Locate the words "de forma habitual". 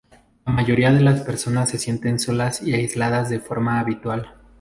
3.29-4.33